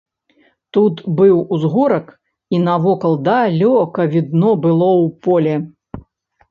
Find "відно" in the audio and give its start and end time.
4.17-4.49